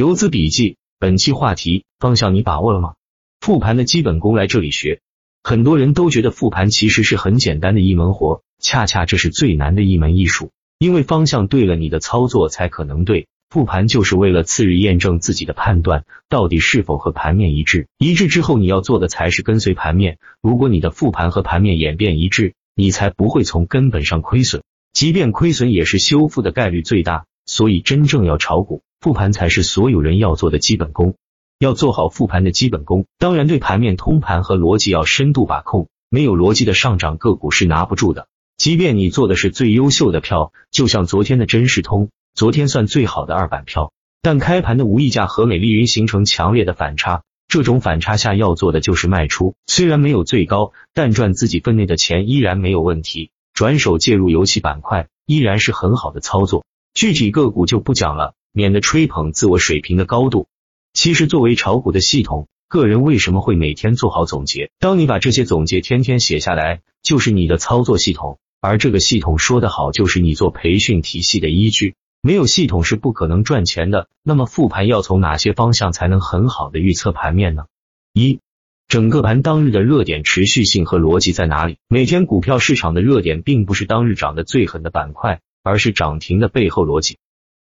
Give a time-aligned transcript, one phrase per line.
[0.00, 2.94] 游资笔记，本期话题方向你把握了吗？
[3.38, 5.02] 复盘的基本功来这里学。
[5.42, 10.52] 很多人都觉得复盘其实是很简单的一门活，恰恰这是最难的一门艺术。
[10.78, 13.28] 因为方向对了，你的操作才可能对。
[13.50, 20.16] 复盘就是为了次日验证自己的判断到底是否和盘面一致，一致之后你要做的才是跟随盘面。
[20.40, 24.62] 如果你的复盘和盘面演变一致，你才不会从根本上亏损，
[24.94, 27.26] 即便亏损也是修复的概率最大。
[27.44, 28.80] 所以真正要炒股。
[29.00, 31.16] 复盘才是所有人要做的基本功，
[31.58, 33.06] 要做好复盘的基本功。
[33.18, 38.28] 当然，对盘面通盘和逻辑要深度把控，没有逻辑的上涨个股是拿不住的。
[38.58, 43.90] 即便你做的是最优秀的票，就像昨天的真实通，昨天算最好的二板票，
[44.20, 49.54] 但开盘的无溢价和美丽云形成强烈的反差，这种反差下要做的就是卖出。
[49.66, 53.30] 虽然没有最高，但赚自己分内的钱依然没有问题。
[53.54, 56.66] 转手介入油气板块依然是很好的操作。
[56.92, 58.34] 具体个股就不讲了。
[58.52, 60.46] 免得吹捧自我水平的高度。
[60.92, 64.70] 其实，作为炒股的系统，个人为什么会每天做好总结？
[64.78, 68.38] 当你把这些总结天天写下来，就是你的操作系统。
[68.60, 71.94] 而这个系统说得好，就是你做培训体系的依据。
[72.22, 74.08] 没有系统是不可能赚钱的。
[74.22, 77.64] 那么，复盘要从哪些方向才能很好的预测盘面呢？
[78.12, 78.40] 一、
[78.88, 81.78] 整个盘当日的热点持续性和逻辑在哪里？
[81.88, 87.16] 每天股票市场的热点并不是当日涨得最狠的板块，而是涨停的背后逻辑。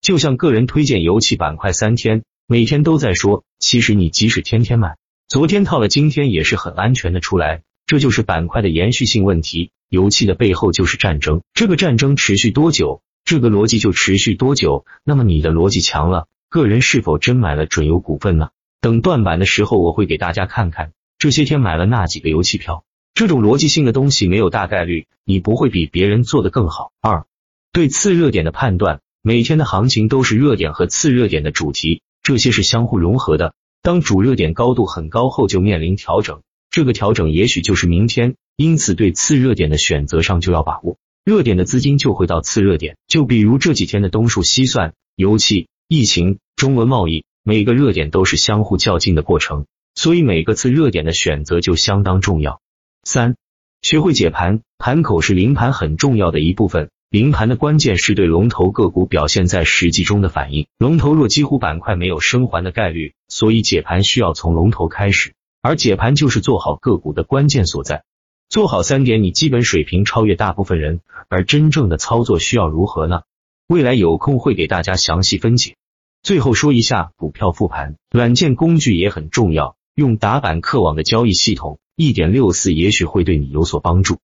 [0.07, 4.95] 就像个人推荐油气板块三天，每天都在说，其实你即使天天买，
[5.27, 7.63] 昨天套了，今天也是很安全的出来。
[7.85, 9.71] 这就是板块的延续性问题。
[9.89, 14.85] 油气的背后就是战争，这个战争持续多久，这个逻辑就持续多久。
[15.03, 18.51] 那么你的逻辑强了，个人是否真买了准油股份呢？
[18.79, 22.85] 等断板的时候，我会给大家看看这些天买了那几个油气票。
[23.13, 26.93] 这种逻辑性的东西没有大概率，你不会比别人做的更好。
[27.01, 27.25] 二，
[27.73, 29.01] 对次热点的判断。
[29.27, 33.53] 每天的行情都是热点和次热点的主题，这些是相互融合的。
[33.81, 38.35] 当主热点高度很高后，就面临调整，这个调整也许就是明天。
[38.55, 42.95] 因此，对次热点的选择上就要把握，热点的资金就会到次热点。
[43.09, 52.61] 就比如这几天的东数西算、油气、疫情、中文贸易，每个热点都是相互较劲的过程，所以每个次热点的选择就相当重要。
[53.03, 53.35] 三，
[53.81, 56.89] 学会解盘，盘口是临盘很重要的一部分。
[57.09, 60.67] 临盘的关键是对龙头个股表现在实际中的反应。
[60.77, 68.03] 龙头若几乎板块没有生还的概率，所以解盘需要从龙头开始，而解盘就是做好个股的关键所在。
[68.49, 70.99] 做好三点，你基本水平超越大部分人。
[71.29, 73.21] 而真正的操作需要如何呢？
[73.67, 75.75] 未来有空会给大家详细分解。
[76.23, 84.17] 最后说一下股票复盘软件工具也很重要，用打板客网的交易系统一点六四，也许会对你有所帮助。